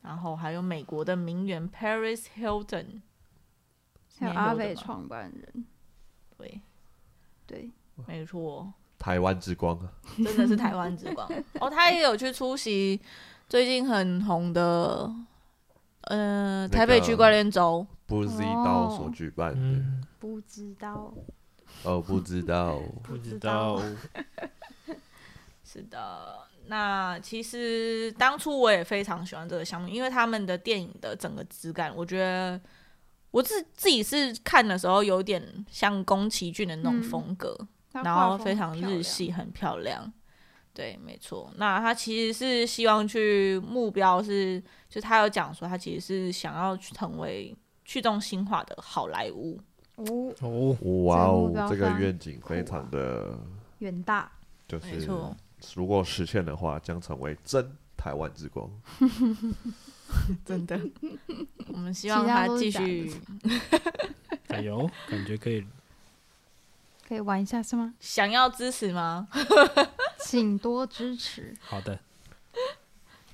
[0.00, 3.02] 然后还有美国的名媛 Paris Hilton，
[4.18, 5.66] 还有阿伟创办人，
[6.38, 6.62] 对，
[7.46, 7.70] 对，
[8.06, 9.92] 没错，台湾之光啊！
[10.16, 11.30] 真的是台湾之光。
[11.60, 12.98] 哦，他也有去出席
[13.50, 15.14] 最近很红的，
[16.02, 17.86] 呃，台北区块链周。
[18.06, 21.12] 不知道所举办的，嗯，不知道。
[21.82, 23.78] 哦，不知道， 不知道，
[25.62, 32.58] 是的，那其实当初我也非常喜欢这个项目，因为他们的电影的整个质感，我觉得
[33.30, 37.02] 我自自己是看的时候有点像宫崎骏的那种嗯。
[37.02, 37.54] 风格，
[37.92, 40.10] 它然后非常日系，很漂亮。
[40.78, 41.52] 对，没错。
[41.56, 47.52] 那他其实是希望去目标是，就他有讲说，他其实是想要去成为
[47.84, 49.58] 去中心化的好莱坞。
[49.96, 53.36] 哦，哦，哇这个目哦，这个愿景非常的，
[53.80, 54.30] 远大，
[54.68, 55.36] 就是没错，
[55.74, 58.70] 如果实现的话，将成为真台湾之光。
[60.46, 60.80] 真的。
[61.72, 63.10] 我们希望他继续
[64.46, 65.66] 加油，感觉可以。
[67.08, 67.94] 可以玩一下是吗？
[67.98, 69.26] 想要支持吗？
[70.20, 71.56] 请多支持。
[71.60, 71.98] 好的，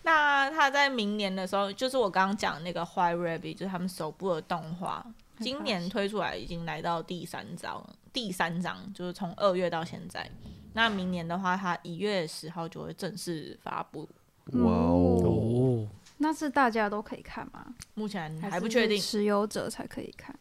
[0.03, 5.05] 那他在明年的时候，就是我刚刚讲的那个《White Rabbit》，就是他们首部的动画，
[5.41, 10.31] 今年推出来已经来到第三章，第三章就是从二月到现在。
[10.75, 14.09] 那明年的话，他一月十号就会正式发布，
[14.53, 17.75] 哇哦，哦，那是大家都可以看吗？
[17.95, 20.33] 目前还不确定，持有者才可以看。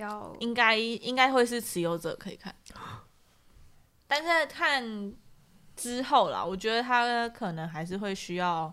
[0.00, 2.54] 要应该应该会是持有者可以看，
[4.06, 5.14] 但是看
[5.76, 8.72] 之后啦，我觉得他可能还是会需要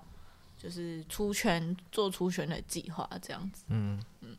[0.58, 3.66] 就是出圈做出圈的计划这样子。
[3.70, 4.38] 嗯，嗯，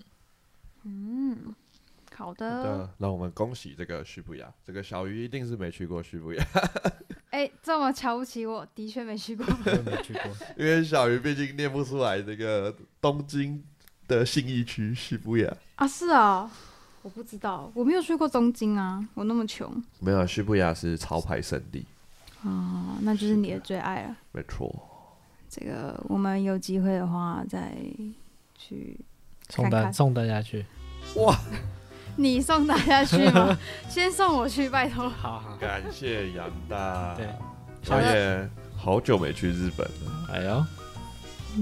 [0.85, 1.55] 嗯
[2.15, 2.63] 好的。
[2.65, 6.45] 的，让我们恭喜这个徐不雅，这个小鱼一定是没去过徐不雅，
[7.31, 9.47] 哎、这么瞧不起我，的确没去过。
[9.87, 10.23] 没去过。
[10.59, 13.63] 因为小鱼毕竟念不出来这个东京
[14.09, 15.57] 的信义区须不雅。
[15.77, 16.51] 啊，是啊，
[17.03, 21.87] 我不知道，我没有去过东京啊，我那么穷没有，西布雅是潮牌圣地，
[22.43, 24.17] 哦、那就是你的最爱了。
[24.33, 24.75] 没错。
[25.51, 27.75] 这个我们有机会的话再
[28.55, 29.01] 去
[29.49, 30.67] 送大送大家去，
[31.17, 31.35] 哇，
[32.17, 33.57] 你送大家去吗？
[33.89, 35.09] 先送我去，拜托。
[35.09, 35.57] 好好。
[35.57, 37.15] 感谢杨大。
[37.15, 37.27] 对，
[37.89, 40.65] 我也好久没去日本了，哎呦，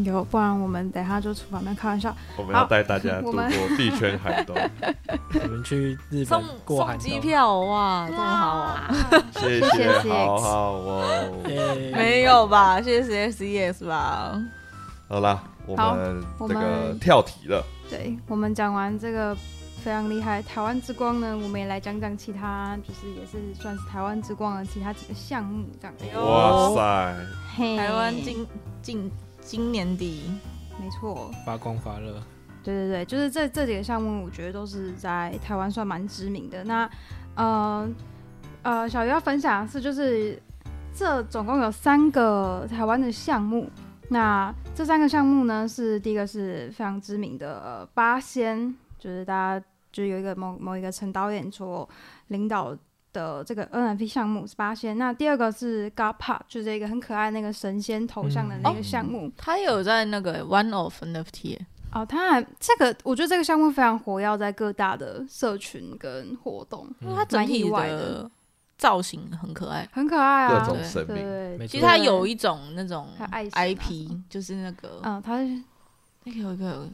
[0.05, 2.15] 有，不然我们等一下就出发，没有开玩笑。
[2.37, 3.43] 我们要带大家 度过
[3.77, 4.57] 币圈寒冬。
[5.43, 7.09] 我们去日本过送寒冬。
[7.09, 8.95] 机票哇，这么好啊！
[9.35, 11.43] 谢谢谢谢，好好哦。
[11.49, 12.81] 耶没有吧？
[12.81, 14.41] 谢谢 CES 吧。
[15.09, 17.65] 好啦，我好们这个跳题了。
[17.89, 19.35] 对我们讲完这个
[19.83, 25.95] 非常厉害台湾之光呢，我们也来讲讲其他，就是也是算是台湾之光的其他几个项目这样。
[26.13, 27.17] 呦哇塞，
[27.77, 28.47] 台湾今
[28.83, 29.11] 今
[29.47, 30.25] 今年底
[30.81, 32.21] 没错，发光发热，
[32.65, 36.65] 对对对，就是这这几个项目，我觉得都是在台湾算蛮知名的。
[36.65, 36.91] 那
[37.37, 37.89] 呃
[38.63, 40.43] 呃，小鱼要分享的是，就是
[40.93, 43.71] 这总共有三个台湾的项目。
[44.09, 51.89] 那这三个项目呢，是第一个是非常知名的、呃、八仙，就是大家就有一个某某一个陈导演所
[52.29, 52.77] 领导
[53.17, 54.99] 的这个 NFT 项目是八仙。
[54.99, 59.33] 那第二个是 GAPA，就是一个很可爱那个神仙头像的那个项目。
[59.39, 61.59] 他有在那个 One of NFT，
[61.93, 68.31] 哦，它还这个，我觉得这个项目非常活跃在各大的社群跟活动，因为它整体外的的
[68.77, 69.89] 造型很可爱。
[69.91, 70.61] 很可爱啊。
[70.61, 75.39] 各种对生命，对，没错其实它有一种那种 IP，么就是那个嗯，它
[76.25, 76.87] 那个有一个，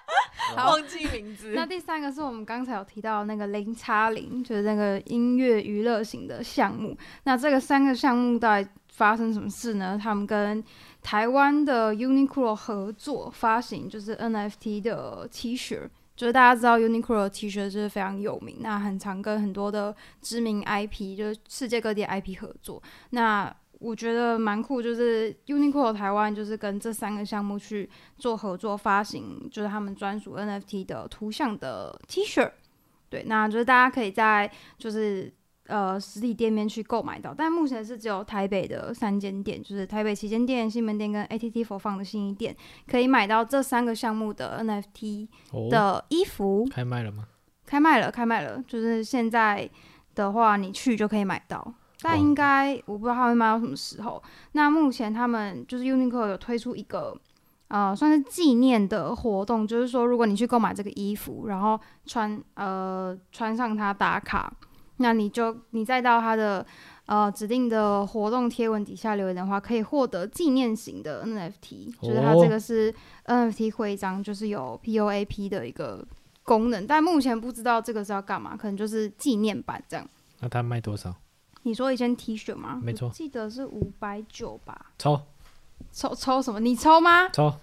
[0.55, 1.53] 忘记名字。
[1.55, 6.97] 那第三个是我们刚才有提到的那个零叉零，就是那个音乐娱乐型的项目。
[7.23, 9.99] 那这个三个项目到底发生什么事呢？
[10.01, 10.63] 他们跟
[11.01, 15.87] 台湾的 Uniqlo 合作发行，就是 NFT 的 T 恤。
[16.13, 22.83] 就是大家知道 Uniqlo 的 T 恤就是非常有名，那很常跟很多的知名 IP，就是世界各地 IP 合作。
[23.09, 32.51] 那我觉得蛮酷，就是 Uniqlo 台湾就是跟这三个项目去做合作发行，就是他们专属 NFT 的图像的 T 恤。
[33.09, 35.33] 对，那就是大家可以在就是
[35.65, 42.55] 呃实体店面去购买到，但目前是只有台北的三间店，就是台北旗舰店、西门店跟 ATT 佛放的新一店，
[42.87, 46.65] 可以买到这三个项目的 NFT 哦，的衣服。
[46.69, 47.27] 开卖了吗？
[47.65, 49.69] 开卖了，开卖了，就是现在
[50.13, 51.73] 的话，你去就可以买到。
[52.01, 54.21] 但应该我不知道他会卖到什么时候。
[54.53, 57.15] 那目前他们就是 Uniqlo 有推出一个
[57.67, 64.51] 呃算是纪念的活动，就是说如果你去购买这个衣服，然后穿呃穿上它打卡，
[64.97, 66.65] 那你就你再到它的
[67.05, 72.93] 呃指定的活动贴文底下留言的话，可以获得纪念型的 NFT，就是它这个是
[73.25, 76.05] NFT 徽章，就是有 POAP 的一个
[76.43, 80.07] 功能，但目前不知道这个是要干嘛，可能就是纪念版这样。
[80.39, 81.15] 那它卖多少？
[81.63, 82.79] 你说一件 T 恤吗？
[82.81, 84.87] 没错记得是五百九吧。
[84.97, 85.21] 抽
[85.91, 86.59] 抽抽什么？
[86.59, 87.29] 你抽吗？
[87.29, 87.53] 抽，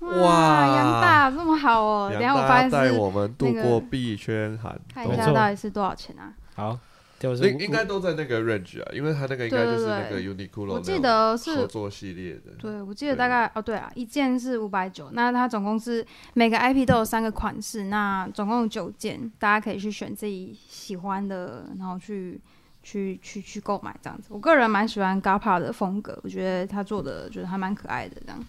[0.00, 2.08] 哇杨大这么好哦！
[2.10, 5.16] 等一下我发现带我们度过币圈寒看一。
[5.16, 6.32] 下到底是多少钱啊？
[6.54, 6.78] 好，
[7.18, 22.40] 就是应应该都在那个 range 啊，因为它那个应该就是那个 Uniqlo 我记得是，合作系列的，对我记得大概哦，对啊，一件是五百九，那它总共是每个 IP 都有三个款式，那总共有九件，大家可以去选自己喜欢的，然后去
[22.88, 24.28] 去去去购买这样子。
[24.30, 28.46] 我个人蛮喜欢 Gappa 的风格，我觉得他做的觉得还蛮可爱的这样。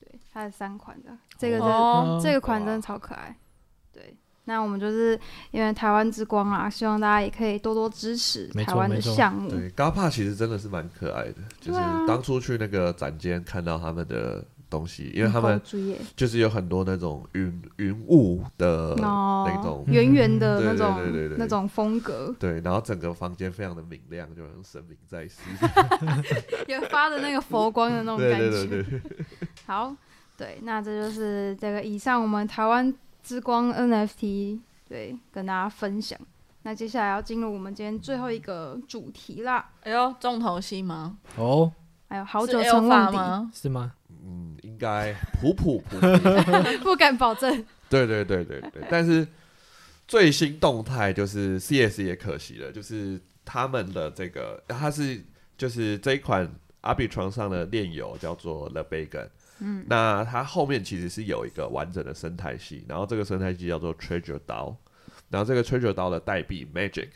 [0.00, 3.36] 对，它是三款的，这个真这个款真的超可爱。
[3.92, 4.12] 对，
[4.46, 5.16] 那我们就是
[5.52, 9.48] 因为台湾之光啊，希望大家也可以多多支持台湾的项目。
[9.48, 15.60] 对 GAPA 其实真的是蛮可爱的，就是当初去那个展间看到他们的东西，因为他们
[16.16, 19.84] 就是有很多那种云云雾的哦那种。
[19.88, 25.40] 圆圆的那种对对对那种风格，对，然后整个房间非常的明亮，就好像神明在世。
[26.68, 29.02] 也发的那个佛光的那种感觉。
[29.66, 29.94] 好，
[30.36, 36.18] 对，那这就是这个以上我们台湾之光 NFT 对跟大家分享。
[36.62, 39.70] 那接下来要进入我们今天最后一个主题啦。
[39.82, 41.16] 哎呦，重头戏吗？
[41.36, 41.72] 哦，
[42.08, 43.50] 哎呦好久成 Alpha 问题，吗？
[43.52, 43.92] 是吗？
[44.80, 46.08] 该普普普普。
[46.82, 47.64] 不敢保证。
[47.88, 49.26] 对对对对对，但是
[50.08, 55.22] 最新动态就是 CS 也可惜了，就是他们的这个，它是
[55.58, 56.50] 就是这一款
[56.82, 59.28] Arbitron 上的炼油叫做 The Bacon，
[59.58, 64.76] 嗯，那它后面其实是有一个完整的生态系，然后这个生态系叫做 Treasure 刀，
[65.28, 67.10] 然后这个 Treasure 刀的代币 Magic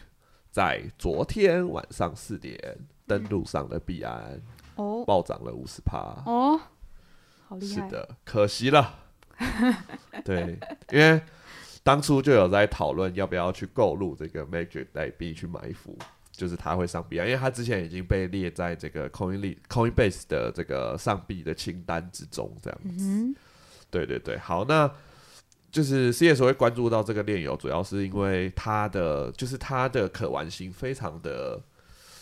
[0.50, 2.58] 在昨天晚上四点
[3.06, 4.40] 登陆上了币安，
[4.74, 5.04] 哦。
[5.06, 6.60] 暴涨了五十趴，哦，
[7.54, 7.86] 好厉害！
[7.86, 8.98] 是的，可惜了。
[10.24, 10.58] 对，
[10.90, 11.20] 因为
[11.82, 15.96] 当初就有在讨论要不要去购入这个 Magic 代币去埋伏，
[16.32, 23.04] 就是它会上币啊，因为它之前已经被列在这个 Coin Coinbase 的这个上币的清单之中，这样子。
[23.06, 23.34] 嗯
[23.90, 24.90] 对对对，好，那
[25.70, 31.60] 就是 CS 会关注到这个链游，主要是因为它的就是它的可玩性非常的，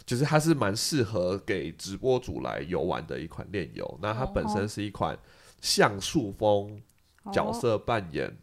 [0.05, 3.99] 就是它是蛮适合给直播主来游玩的一款链游。
[4.03, 5.17] 那它本身是一款
[5.61, 6.81] 像素风，
[7.33, 8.37] 角哦色扮演、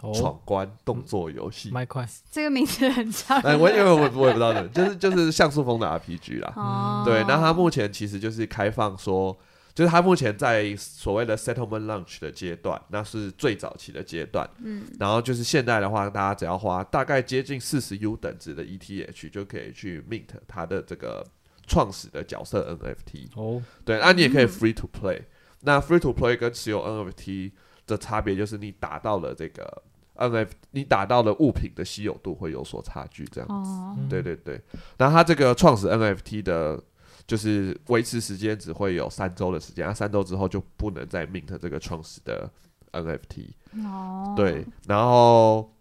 [0.00, 1.70] 哦，闯关动作游戏。
[1.70, 3.38] 麦块，这个名字很长。
[3.40, 6.52] 哎，我因为我我也不知道的，就是就是像素风的 RPG 啦。
[6.56, 9.36] 哦，对，那它目前其实就是开放说，
[9.74, 14.48] 就是它目前在所谓的 settlement launch 的阶段，那是最早期的阶段。
[14.62, 21.26] 嗯，然后就是现在的话，大家只要花大概接近四十 U 等值的 ETH 就可以去 mint 它的这个
[21.66, 23.28] 创始的角色 NFT。
[23.34, 25.22] 哦，对，那、你也可以 free to play。
[25.62, 27.50] 那 free to play 跟持有 NFT
[27.86, 29.82] 的差别就是你打到了这个
[30.16, 33.48] NFT，你打到的物品的稀有度会有所差距，这样。
[33.50, 34.60] 哦，嗯对对对，
[34.98, 36.80] 那它这个创始 NFT 的，
[37.26, 42.50] 就是维持时间只会有三周的时间，那三周之后就不能再 mint 这个创始的
[42.92, 43.48] NFT。
[43.84, 45.72] 哦，对，然后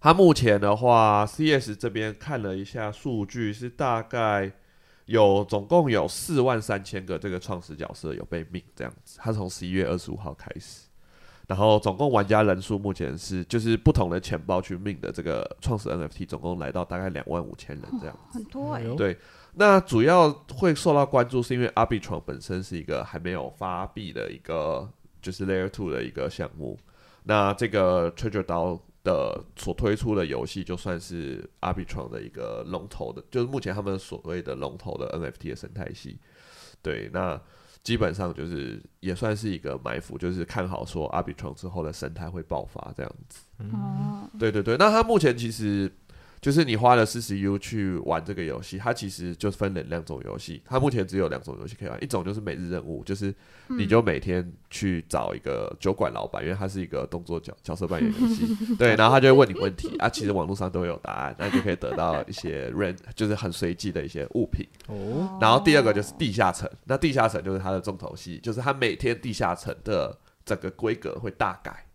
[0.00, 4.50] 它目前的话，CS 这边看了一下数据，是大概
[5.06, 9.18] 有总共有四万三千个这个创始角色有被命这样子。
[9.20, 10.88] 它从十一月二十五号开始，
[11.46, 18.18] 然后总共玩家人数目前是就是不同的钱包去命的这个创始 NFT，总共来到大概两万五千人这样。
[18.32, 19.16] 很多哎、对
[19.56, 24.88] 那主要会受到关注，是因为 Arbitron 本身是一个还没有发币的一个
[25.22, 26.78] 就是 Layer Two 的一个项目。
[27.22, 36.18] 那这个 Treasure 刀的所推出的游戏，就算是 Arbitron 的一个龙头的，就是目前他们所谓的龙头的 NFT 的生态系。
[36.82, 37.40] 对，那
[37.82, 43.44] 基本上就是也算是一个埋伏，就是看好说 Arbitron 之后的生态会爆发这样子。
[43.58, 45.90] 哦，对对对，那它目前其实
[46.44, 50.60] 就是你花了四十 U 去玩这个游戏，它其实就分了两种游戏。
[50.66, 53.34] 它目前只有两种游戏可以玩，一种就是每日任务，就是
[53.68, 64.68] 你就每天去找一个酒馆老板，因为它是一个动作角角色扮演游戏， 对，然后他就会问你问题啊，其实网络上都会有答案，那你就可以得到一些 rand，就是很随机的一些物品。
[64.88, 70.14] 哦，然后第二个就是地下城，那地下城就是它的重头戏，就是它每天地下城的
[70.44, 71.86] 整个规格会大改，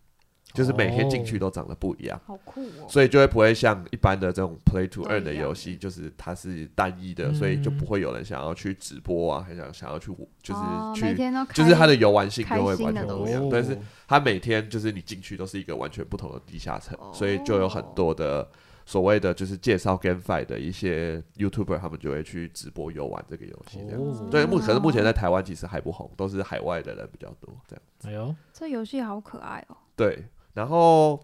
[0.53, 2.19] 就是每天进去都长得不一样。
[2.25, 10.07] 好酷哦，所以就会不会像一般的这种 play to 都 earn 的游戏，就是它是单一的，所以就不会有人想要去直播啊，还想想要去
[10.41, 11.15] 就是哦去，
[11.53, 13.49] 就是它的游玩性开就会完全不一样哦。
[13.51, 13.77] 但是
[14.07, 18.47] 它每天就是你进去都是一个完全不同的地下城，哦所以就有很多的
[18.85, 24.23] 所谓的就是介绍 GameFi 的一些 YouTuber，他们就会去直播游玩这个游戏这样子。
[24.23, 27.83] 哦对，目可是目前在台湾其实还不红，都是海外的人比较多这样。
[28.05, 30.25] 哎呦，这游戏好可爱哦，对，
[30.59, 31.17] 然后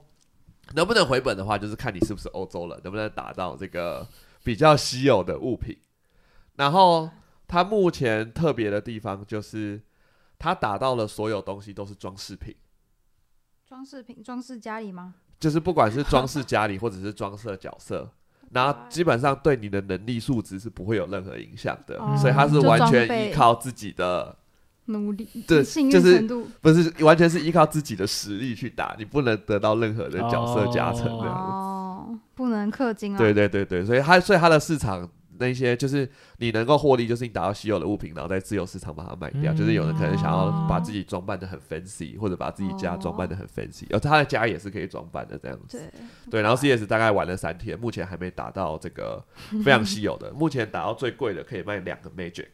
[0.75, 4.07] 能不能回本的话，就是看你是不是欧洲人，能不能打到这个
[4.45, 5.77] 比较稀有的物品。
[6.55, 7.09] 然后
[7.45, 9.81] 它目前特别的地方就是，
[10.39, 12.55] 它打到了所有东西都是装饰品，
[13.67, 15.15] 装饰品装饰家里吗？
[15.37, 18.09] 就是不管是装饰家里或者是装饰角色，
[18.51, 24.37] 然后基本上对你的能力素质是不会有任何影响的，哦所以它是完全依靠自己的，
[24.85, 31.51] 努力，对 幸运就是度不是完全是依靠自己的实力去打，你不能得到任何的角色加成这样子。
[31.51, 33.17] 哦，不能氪金啊。
[33.17, 39.51] 对对对对，所以它所以它的市场那些就是你能够获利，就是你打到稀有的物品，然后在自由市场把它卖掉。
[39.51, 45.77] 嗯就是有人可能想要哦把自己装扮的很 fancy，或者把自己家装扮的很 fancy，而他的家也是可以装扮的这样子。
[45.77, 49.21] 对对，然后 CS 大概玩了三天，目前还没打到这个
[49.63, 52.45] 非常稀有的， 目前打到最贵的可以卖两个 Magic。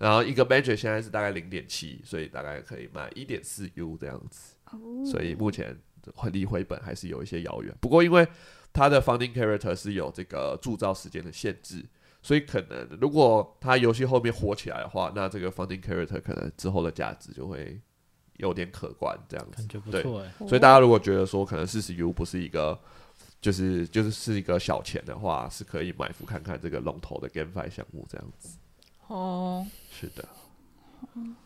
[0.00, 4.54] 然后一个 Magic 现在是大概零点七，所以大概可以卖一点四 U 这样子。
[4.70, 5.78] 哦所以目前
[6.32, 7.74] 离回本还是有一些遥远。
[7.82, 8.26] 不过因为
[8.72, 11.84] 它的 founding character 是有这个铸造时间的限制，
[12.22, 17.78] 所以可能如果它游戏后面火起来的话，那这个 founding character 可能之后的价值就会
[18.38, 19.68] 有点可观这样子感。
[19.68, 20.32] 觉不对错哎。
[20.48, 22.80] 所以大家如果觉得说可能四十 U 不是一个
[23.38, 28.56] 就是就是是一个小钱的话，是可以埋伏看看这个龙头的 GameFi 项目这样子。
[29.10, 30.24] 哦，是的，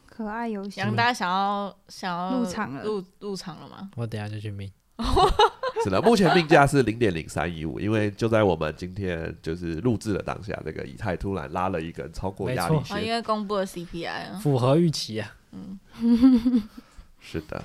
[0.04, 2.84] 可爱游戏，杨大想要想要入场了。
[2.84, 3.90] 入入场了吗？
[3.96, 4.70] 我等下就去命。
[5.82, 14.38] 是的，目前命价是零点零三一五，因为就在我们今天就是录制的当下，这个以太突然拉了一根超过压力线哦，因，为公布了 CPI 啊。
[14.42, 15.34] 符合预期啊！
[15.52, 15.80] 嗯。
[17.18, 17.64] 是的，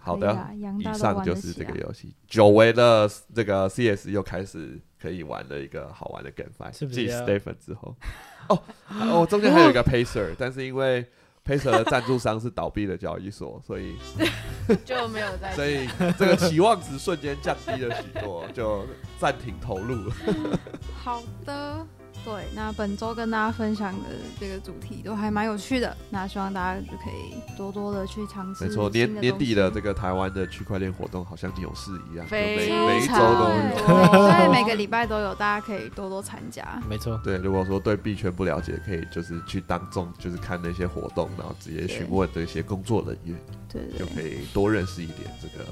[0.00, 7.94] 好的，以上就是这个游戏，久违的这个 CS 又开始可以玩的一个好玩的 GameFi，继是不是要 Stephen 之后，
[8.48, 8.62] 哦，
[9.20, 11.04] 我，中间还有一个 Pacer，但是因为
[11.44, 13.96] Pacer 的赞助商是倒闭的交易所，所以
[14.84, 15.88] 就没有在所以
[16.18, 18.86] 这个期望值瞬间降低了许多，就
[19.18, 20.14] 暂停投入了。
[21.02, 21.86] 好的，
[22.24, 24.08] 对，那本周跟大家分享的
[24.40, 28.64] 这个主题都还蛮有趣的，那希望大家就可以多多的去尝试。
[28.64, 32.56] 没错，年年底的这个台湾的区块链活动好像牛市一样，就每
[32.86, 33.76] 每一周都有。
[34.30, 36.82] 所以每个礼拜都有，大家可以多多参加。
[36.88, 45.64] 没错，对，如果说对币圈不了解，可以就是去当众就是看那些活动，然后直接询问这些工作人员，对对就可，以多认识一点这个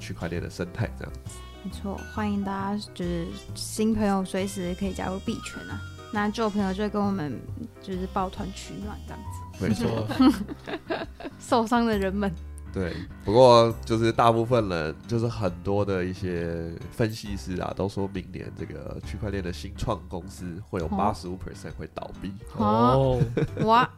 [0.00, 1.20] 区块链的生态，这样子。
[1.64, 3.24] 没错，欢迎大家就是
[3.54, 5.80] 新朋友随时可以加入币圈啊。
[6.12, 7.40] 那旧朋友就会跟我们
[7.80, 11.06] 就是抱团取暖这样子，没没错错，，
[11.40, 12.30] 受伤的人们。
[12.72, 12.94] 对。
[13.24, 23.20] 不过就是大部分人，就是很多的一些分析师啊，都说明年这个区块链的新创公司会有哦八十五 percent 会倒闭，哦，
[23.64, 23.88] 哇，那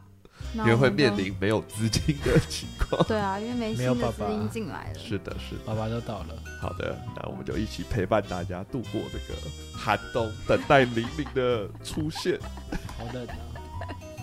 [0.53, 3.03] 因为会面临没有资金的情况。
[3.07, 4.99] 对啊，因为没有爸爸的资金进来了。
[4.99, 5.61] 是的，是的。
[5.65, 9.39] 爸爸都倒了，好的，那我们就一起陪伴大家度过这个
[9.73, 12.39] 寒冬，等待黎明的出现。
[12.97, 13.54] 好冷啊！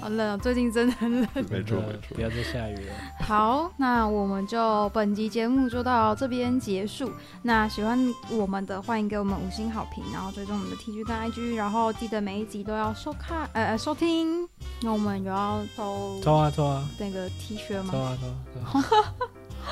[0.02, 1.28] 好冷哦，最近真的很冷。
[1.48, 2.92] 没错没错不要再下雨了。
[3.20, 7.08] 好，那我们就本集节目就到这边结束。
[7.42, 7.96] 那喜欢
[8.28, 14.48] 我们的，欢迎给我们五星好评，然后追踪我们的 TG 跟 IG，然后记得每一集都要收看，呃呃收听。
[14.80, 17.90] 那我们有要抽抽啊抽啊那个 T 恤吗？
[17.92, 18.82] 抽啊抽啊！
[18.82, 19.14] 抽啊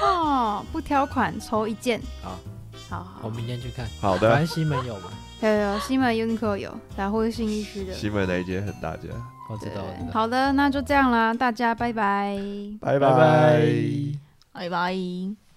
[0.00, 2.00] 哦，不挑款抽一件。
[2.22, 2.38] 好，
[2.88, 3.84] 好好，我明天去看。
[4.00, 5.10] 好的反正，西门有吗？
[5.42, 7.92] 有有有，西门 Uniqlo 有，然后或是新一区的。
[7.92, 9.10] 西门那一间很大家，对
[9.50, 10.12] 我知道，我知道。
[10.12, 12.38] 好的，那就这样啦，大家拜拜。
[12.80, 13.66] 拜拜拜。
[14.52, 15.49] 拜拜。